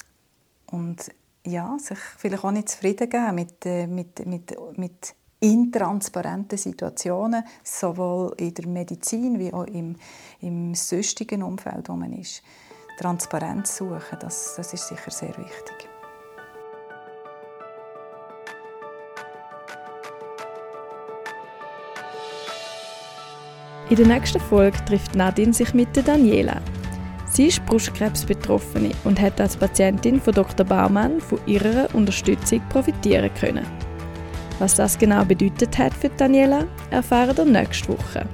und 0.71 1.11
ja, 1.45 1.77
sich 1.77 1.99
vielleicht 2.17 2.43
auch 2.43 2.51
nicht 2.51 2.69
zufrieden 2.69 3.09
geben 3.09 3.35
mit, 3.35 3.65
äh, 3.65 3.85
mit, 3.85 4.25
mit, 4.25 4.55
mit 4.77 5.15
intransparenten 5.39 6.57
Situationen, 6.57 7.43
sowohl 7.63 8.33
in 8.37 8.53
der 8.53 8.67
Medizin 8.67 9.39
wie 9.39 9.53
auch 9.53 9.65
im, 9.65 9.97
im 10.39 10.73
sonstigen 10.73 11.43
Umfeld, 11.43 11.89
wo 11.89 11.93
man 11.93 12.13
ist. 12.13 12.41
Transparenz 12.97 13.75
suchen, 13.75 14.17
das, 14.19 14.53
das 14.55 14.73
ist 14.73 14.87
sicher 14.87 15.11
sehr 15.11 15.37
wichtig. 15.37 15.72
In 23.93 23.97
der 23.97 24.07
nächsten 24.07 24.39
Folge 24.39 24.83
trifft 24.85 25.13
Nadine 25.13 25.53
sich 25.53 25.71
mit 25.75 25.95
der 25.95 26.01
Daniela. 26.01 26.59
Sie 27.29 27.45
ist 27.45 27.63
Brustkrebsbetroffene 27.67 28.89
und 29.03 29.21
hat 29.21 29.39
als 29.39 29.55
Patientin 29.55 30.19
von 30.19 30.33
Dr. 30.33 30.65
Baumann 30.65 31.21
von 31.21 31.37
ihrer 31.45 31.93
Unterstützung 31.93 32.59
profitieren 32.69 33.29
können. 33.39 33.67
Was 34.57 34.73
das 34.73 34.97
genau 34.97 35.23
bedeutet 35.23 35.77
hat 35.77 35.93
für 35.93 36.09
Daniela, 36.09 36.65
erfahren 36.89 37.37
wir 37.37 37.45
nächste 37.45 37.89
Woche. 37.89 38.25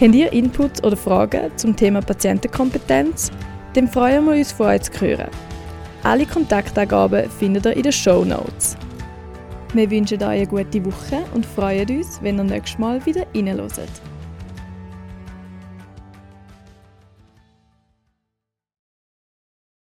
Habt 0.00 0.14
ihr 0.14 0.32
Inputs 0.32 0.82
oder 0.82 0.96
Fragen 0.96 1.50
zum 1.56 1.76
Thema 1.76 2.00
Patientenkompetenz? 2.00 3.30
Dann 3.74 3.88
freuen 3.88 4.24
wir 4.24 4.36
uns, 4.36 4.52
von 4.52 4.68
euch 4.68 4.84
zu 4.84 4.98
hören. 5.02 5.28
Alle 6.02 6.24
Kontaktangaben 6.24 7.28
findet 7.28 7.66
ihr 7.66 7.76
in 7.76 7.82
den 7.82 7.92
Show 7.92 8.24
Notes. 8.24 8.74
Wir 9.76 9.90
wünschen 9.90 10.22
euch 10.22 10.28
eine 10.28 10.46
gute 10.46 10.82
Woche 10.86 11.26
und 11.34 11.44
freuen 11.44 11.98
uns, 11.98 12.18
wenn 12.22 12.38
ihr 12.38 12.44
nächstes 12.44 12.78
Mal 12.78 13.04
wieder 13.04 13.26
reinhört. 13.34 13.90